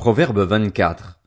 [0.00, 1.20] Proverbe 24.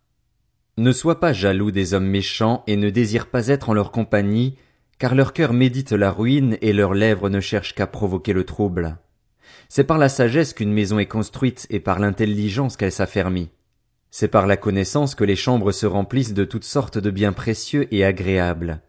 [0.78, 4.58] Ne sois pas jaloux des hommes méchants et ne désire pas être en leur compagnie,
[4.98, 8.98] car leur cœur médite la ruine et leurs lèvres ne cherchent qu'à provoquer le trouble.
[9.70, 13.52] C'est par la sagesse qu'une maison est construite et par l'intelligence qu'elle s'affermit.
[14.10, 17.88] C'est par la connaissance que les chambres se remplissent de toutes sortes de biens précieux
[17.94, 18.82] et agréables.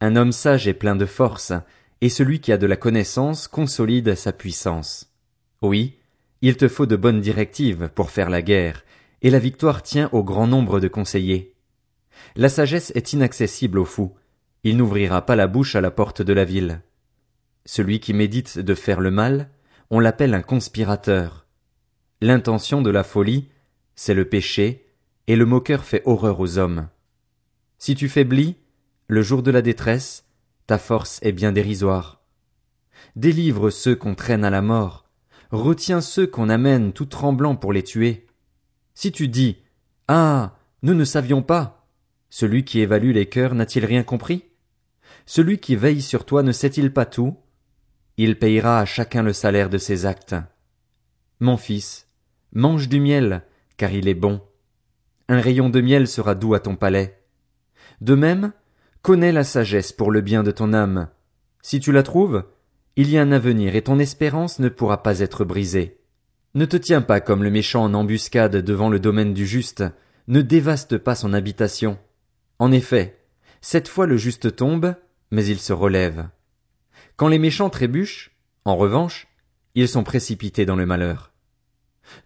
[0.00, 1.52] Un homme sage est plein de force,
[2.00, 5.12] et celui qui a de la connaissance consolide sa puissance.
[5.62, 5.98] Oui,
[6.42, 8.84] il te faut de bonnes directives pour faire la guerre,
[9.22, 11.54] et la victoire tient au grand nombre de conseillers.
[12.36, 14.14] La sagesse est inaccessible aux fous,
[14.62, 16.82] il n'ouvrira pas la bouche à la porte de la ville.
[17.64, 19.50] Celui qui médite de faire le mal,
[19.90, 21.46] on l'appelle un conspirateur.
[22.20, 23.48] L'intention de la folie,
[23.94, 24.86] c'est le péché,
[25.26, 26.88] et le moqueur fait horreur aux hommes.
[27.78, 28.56] Si tu faiblis,
[29.06, 30.24] le jour de la détresse,
[30.66, 32.22] ta force est bien dérisoire.
[33.16, 35.06] Délivre ceux qu'on traîne à la mort,
[35.50, 38.26] retiens ceux qu'on amène tout tremblants pour les tuer.
[39.00, 39.56] Si tu dis
[40.08, 40.58] Ah.
[40.82, 41.86] Nous ne savions pas.
[42.28, 44.44] Celui qui évalue les cœurs n'a-t-il rien compris?
[45.24, 47.38] Celui qui veille sur toi ne sait-il pas tout?
[48.18, 50.34] Il payera à chacun le salaire de ses actes.
[51.38, 52.08] Mon fils,
[52.52, 53.42] mange du miel,
[53.78, 54.42] car il est bon.
[55.30, 57.22] Un rayon de miel sera doux à ton palais.
[58.02, 58.52] De même,
[59.00, 61.08] connais la sagesse pour le bien de ton âme.
[61.62, 62.44] Si tu la trouves,
[62.96, 65.99] il y a un avenir et ton espérance ne pourra pas être brisée.
[66.54, 69.84] Ne te tiens pas comme le méchant en embuscade devant le domaine du juste,
[70.26, 71.96] ne dévaste pas son habitation.
[72.58, 73.20] En effet,
[73.60, 74.96] cette fois le juste tombe,
[75.30, 76.28] mais il se relève.
[77.16, 78.32] Quand les méchants trébuchent,
[78.64, 79.28] en revanche,
[79.76, 81.32] ils sont précipités dans le malheur.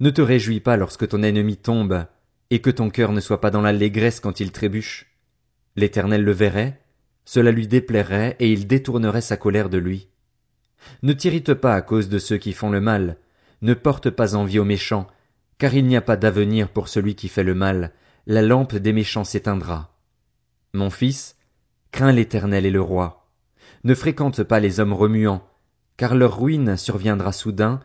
[0.00, 2.06] Ne te réjouis pas lorsque ton ennemi tombe,
[2.48, 5.06] et que ton cœur ne soit pas dans l'allégresse quand il trébuche.
[5.76, 6.80] L'Éternel le verrait,
[7.26, 10.08] cela lui déplairait, et il détournerait sa colère de lui.
[11.02, 13.18] Ne t'irrite pas à cause de ceux qui font le mal,
[13.64, 15.06] ne porte pas envie aux méchants,
[15.56, 17.92] car il n'y a pas d'avenir pour celui qui fait le mal,
[18.26, 19.96] la lampe des méchants s'éteindra.
[20.74, 21.36] Mon fils,
[21.90, 23.26] crains l'Éternel et le roi.
[23.82, 25.48] Ne fréquente pas les hommes remuants,
[25.96, 27.80] car leur ruine surviendra soudain,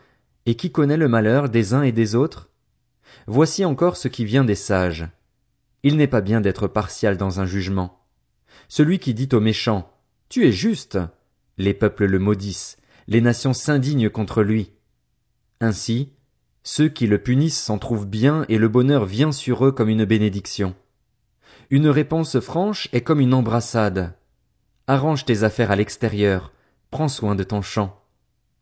[0.46, 2.50] et qui connaît le malheur des uns et des autres?
[3.26, 5.08] Voici encore ce qui vient des sages.
[5.84, 8.04] Il n'est pas bien d'être partial dans un jugement.
[8.68, 9.94] Celui qui dit aux méchants,
[10.28, 11.00] Tu es juste,
[11.58, 12.78] les peuples le maudissent,
[13.08, 14.74] les nations s'indignent contre lui.
[15.62, 16.14] Ainsi,
[16.64, 20.06] ceux qui le punissent s'en trouvent bien et le bonheur vient sur eux comme une
[20.06, 20.76] bénédiction.
[21.70, 24.14] Une réponse franche est comme une embrassade.
[24.88, 26.54] Arrange tes affaires à l'extérieur,
[26.92, 28.02] prends soin de ton champ.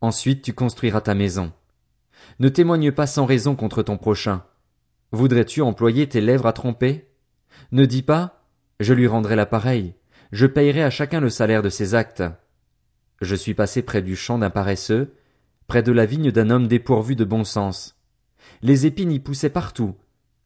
[0.01, 1.53] Ensuite tu construiras ta maison.
[2.39, 4.43] Ne témoigne pas sans raison contre ton prochain.
[5.11, 7.07] Voudrais-tu employer tes lèvres à tromper?
[7.71, 8.43] Ne dis pas,
[8.79, 9.95] je lui rendrai l'appareil,
[10.31, 12.23] je payerai à chacun le salaire de ses actes.
[13.21, 15.15] Je suis passé près du champ d'un paresseux,
[15.67, 17.95] près de la vigne d'un homme dépourvu de bon sens.
[18.61, 19.95] Les épines y poussaient partout,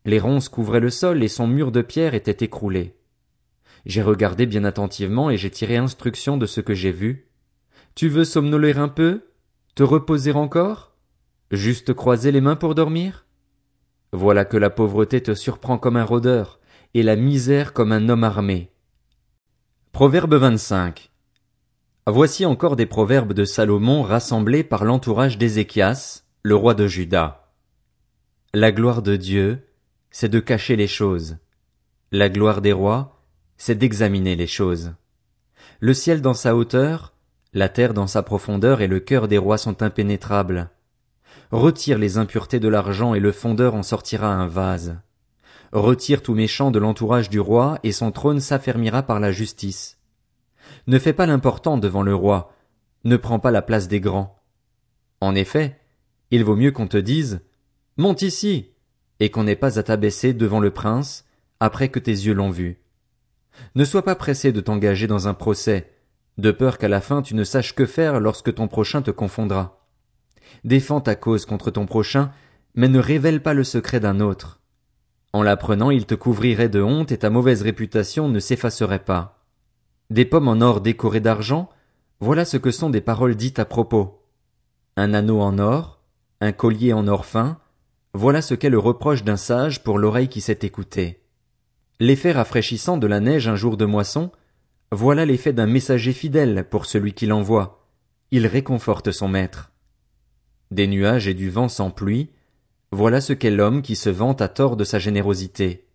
[0.03, 2.97] les ronces couvraient le sol et son mur de pierre était écroulé.
[3.85, 7.27] J'ai regardé bien attentivement et j'ai tiré instruction de ce que j'ai vu.
[7.95, 9.27] Tu veux somnoler un peu?
[9.75, 10.95] Te reposer encore?
[11.51, 13.25] Juste croiser les mains pour dormir?
[14.11, 16.59] Voilà que la pauvreté te surprend comme un rôdeur,
[16.93, 18.71] et la misère comme un homme armé.
[19.91, 21.10] Proverbe 25.
[22.07, 27.51] Voici encore des proverbes de Salomon rassemblés par l'entourage d'Ézéchias, le roi de Juda.
[28.55, 29.67] La gloire de Dieu,
[30.09, 31.37] c'est de cacher les choses.
[32.11, 33.21] La gloire des rois,
[33.55, 34.93] c'est d'examiner les choses.
[35.79, 37.13] Le ciel dans sa hauteur,
[37.53, 40.71] la terre dans sa profondeur et le cœur des rois sont impénétrables.
[41.51, 44.97] Retire les impuretés de l'argent et le fondeur en sortira un vase.
[45.71, 50.00] Retire tout méchant de l'entourage du roi et son trône s'affermira par la justice.
[50.87, 52.53] Ne fais pas l'important devant le roi,
[53.03, 54.39] ne prends pas la place des grands.
[55.19, 55.79] En effet,
[56.31, 57.41] il vaut mieux qu'on te dise
[57.97, 58.71] Monte ici
[59.19, 61.25] et qu'on n'ait pas à t'abaisser devant le prince
[61.59, 62.79] après que tes yeux l'ont vu.
[63.75, 65.91] Ne sois pas pressé de t'engager dans un procès,
[66.37, 69.85] de peur qu'à la fin tu ne saches que faire lorsque ton prochain te confondra.
[70.63, 72.31] Défends ta cause contre ton prochain,
[72.75, 74.61] mais ne révèle pas le secret d'un autre.
[75.33, 79.40] En l'apprenant, il te couvrirait de honte et ta mauvaise réputation ne s'effacerait pas.
[80.11, 81.69] Des pommes en or décorées d'argent,
[82.19, 84.25] voilà ce que sont des paroles dites à propos.
[84.97, 86.01] Un anneau en or,
[86.41, 87.59] un collier en or fin,
[88.13, 91.23] voilà ce qu'est le reproche d'un sage pour l'oreille qui s'est écoutée.
[92.01, 94.31] L'effet rafraîchissant de la neige un jour de moisson,
[94.91, 97.87] voilà l'effet d'un messager fidèle pour celui qui l'envoie.
[98.31, 99.71] Il réconforte son maître.
[100.71, 102.31] Des nuages et du vent sans pluie,
[102.91, 105.87] voilà ce qu'est l'homme qui se vante à tort de sa générosité.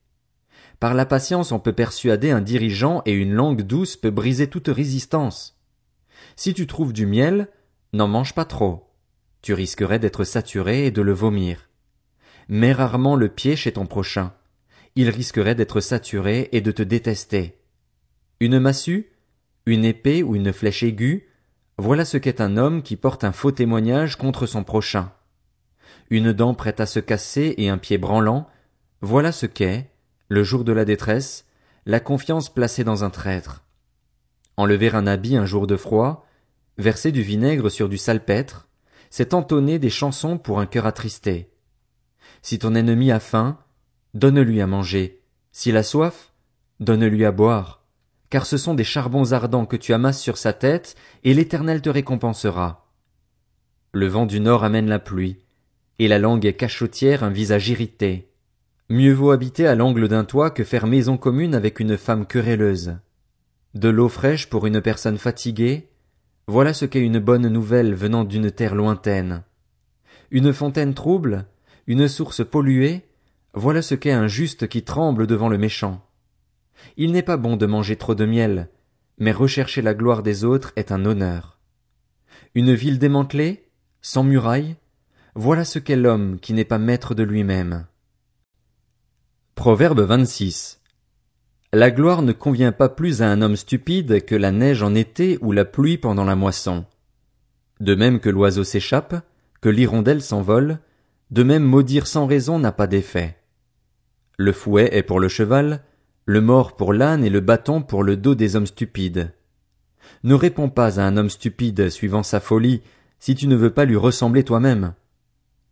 [0.81, 4.69] Par la patience on peut persuader un dirigeant et une langue douce peut briser toute
[4.69, 5.59] résistance.
[6.37, 7.49] Si tu trouves du miel,
[7.93, 8.91] n'en mange pas trop.
[9.43, 11.69] Tu risquerais d'être saturé et de le vomir.
[12.49, 14.33] mets rarement le pied chez ton prochain.
[14.97, 17.59] Il risquerait d'être saturé et de te détester.
[18.41, 19.13] Une massue,
[19.65, 21.29] une épée ou une flèche aiguë,
[21.79, 25.13] voilà ce qu'est un homme qui porte un faux témoignage contre son prochain.
[26.09, 28.49] Une dent prête à se casser et un pied branlant,
[29.01, 29.91] voilà ce qu'est,
[30.29, 31.47] le jour de la détresse,
[31.85, 33.65] la confiance placée dans un traître.
[34.57, 36.27] Enlever un habit un jour de froid,
[36.79, 38.69] verser du vinaigre sur du salpêtre,
[39.11, 41.51] c'est entonner des chansons pour un cœur attristé.
[42.43, 43.59] Si ton ennemi a faim,
[44.15, 45.23] donne-lui à manger.
[45.53, 46.33] S'il a soif,
[46.81, 47.85] donne-lui à boire.
[48.31, 51.89] Car ce sont des charbons ardents que tu amasses sur sa tête, et l'Éternel te
[51.89, 52.91] récompensera.
[53.93, 55.39] Le vent du nord amène la pluie,
[55.99, 58.33] et la langue est cachotière un visage irrité.
[58.89, 62.99] Mieux vaut habiter à l'angle d'un toit que faire maison commune avec une femme querelleuse.
[63.75, 65.89] De l'eau fraîche pour une personne fatiguée,
[66.47, 69.43] voilà ce qu'est une bonne nouvelle venant d'une terre lointaine.
[70.31, 71.47] Une fontaine trouble,
[71.89, 73.03] une source polluée,
[73.55, 76.07] voilà ce qu'est un juste qui tremble devant le méchant.
[76.97, 78.69] Il n'est pas bon de manger trop de miel,
[79.19, 81.59] mais rechercher la gloire des autres est un honneur.
[82.55, 83.69] Une ville démantelée,
[84.01, 84.77] sans murailles,
[85.35, 87.87] voilà ce qu'est l'homme qui n'est pas maître de lui-même.
[89.57, 90.83] Proverbe 26.
[91.73, 95.39] La gloire ne convient pas plus à un homme stupide que la neige en été
[95.41, 96.85] ou la pluie pendant la moisson.
[97.81, 99.17] De même que l'oiseau s'échappe,
[99.63, 100.79] que l'hirondelle s'envole,
[101.31, 103.39] de même maudire sans raison n'a pas d'effet.
[104.37, 105.83] Le fouet est pour le cheval,
[106.27, 109.33] le mort pour l'âne et le bâton pour le dos des hommes stupides.
[110.23, 112.83] Ne réponds pas à un homme stupide suivant sa folie
[113.21, 114.93] si tu ne veux pas lui ressembler toi-même.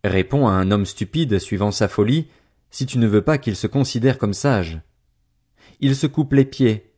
[0.05, 2.29] Réponds à un homme stupide suivant sa folie,
[2.75, 4.81] si tu ne veux pas qu'il se considère comme sage.
[5.79, 6.93] Il se coupe les pieds,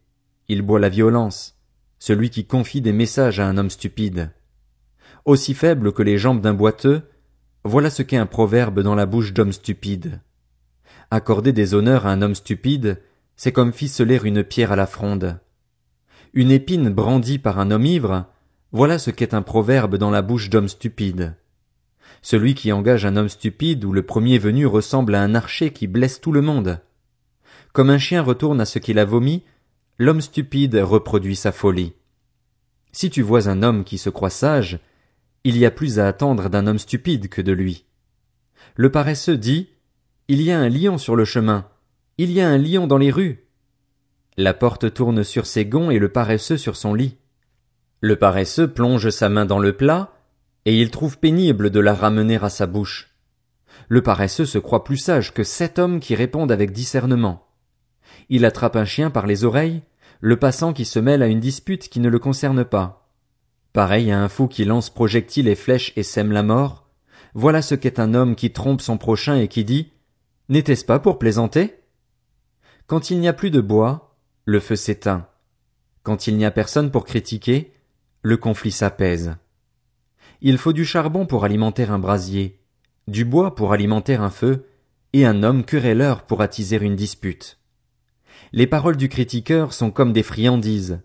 [0.48, 1.60] il boit la violence,
[1.98, 4.30] celui qui confie des messages à un homme stupide.
[5.26, 7.02] Aussi faible que les jambes d'un boiteux,
[7.62, 10.22] voilà ce qu'est un proverbe dans la bouche d'homme stupide.
[11.10, 13.02] Accorder des honneurs à un homme stupide,
[13.36, 15.40] c'est comme ficeler une pierre à la fronde.
[16.32, 18.24] Une épine brandie par un homme ivre,
[18.72, 21.36] voilà ce qu'est un proverbe dans la bouche d'homme stupide.
[22.22, 25.86] Celui qui engage un homme stupide ou le premier venu ressemble à un archer qui
[25.86, 26.80] blesse tout le monde.
[27.72, 29.44] Comme un chien retourne à ce qu'il a vomi,
[29.98, 31.92] l'homme stupide reproduit sa folie.
[32.92, 34.78] Si tu vois un homme qui se croit sage,
[35.44, 37.84] il y a plus à attendre d'un homme stupide que de lui.
[38.74, 39.68] Le paresseux dit,
[40.28, 41.68] il y a un lion sur le chemin,
[42.18, 43.46] il y a un lion dans les rues.
[44.38, 47.16] La porte tourne sur ses gonds et le paresseux sur son lit.
[48.00, 50.15] Le paresseux plonge sa main dans le plat,
[50.66, 53.14] et il trouve pénible de la ramener à sa bouche.
[53.88, 57.46] Le paresseux se croit plus sage que sept hommes qui répondent avec discernement.
[58.28, 59.82] Il attrape un chien par les oreilles,
[60.20, 63.08] le passant qui se mêle à une dispute qui ne le concerne pas.
[63.72, 66.88] Pareil à un fou qui lance projectiles et flèches et sème la mort,
[67.34, 69.92] voilà ce qu'est un homme qui trompe son prochain et qui dit
[70.48, 71.76] N'était-ce pas pour plaisanter?
[72.88, 74.16] Quand il n'y a plus de bois,
[74.46, 75.28] le feu s'éteint.
[76.02, 77.72] Quand il n'y a personne pour critiquer,
[78.22, 79.36] le conflit s'apaise.
[80.40, 82.60] Il faut du charbon pour alimenter un brasier,
[83.08, 84.66] du bois pour alimenter un feu,
[85.12, 87.58] et un homme querelleur pour attiser une dispute.
[88.52, 91.00] Les paroles du critiqueur sont comme des friandises,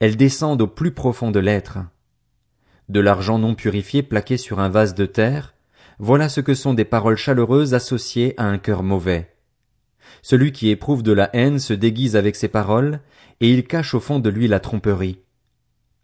[0.00, 1.78] elles descendent au plus profond de l'être.
[2.88, 5.54] De l'argent non purifié plaqué sur un vase de terre,
[6.00, 9.36] voilà ce que sont des paroles chaleureuses associées à un cœur mauvais.
[10.22, 13.00] Celui qui éprouve de la haine se déguise avec ses paroles,
[13.40, 15.20] et il cache au fond de lui la tromperie.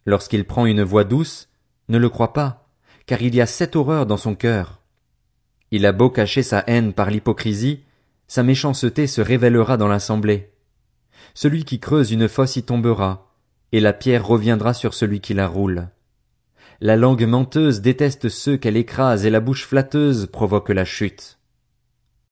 [0.05, 1.49] Lorsqu'il prend une voix douce,
[1.89, 2.68] ne le crois pas,
[3.09, 4.83] car il y a cette horreur dans son cœur.
[5.71, 7.79] Il a beau cacher sa haine par l'hypocrisie,
[8.27, 10.51] sa méchanceté se révélera dans l'assemblée.
[11.33, 13.33] Celui qui creuse une fosse y tombera,
[13.71, 15.87] et la pierre reviendra sur celui qui la roule.
[16.81, 21.38] La langue menteuse déteste ceux qu'elle écrase et la bouche flatteuse provoque la chute.